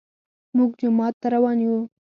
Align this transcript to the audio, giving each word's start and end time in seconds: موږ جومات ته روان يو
موږ 0.57 0.71
جومات 0.79 1.13
ته 1.21 1.27
روان 1.35 1.57
يو 1.65 1.77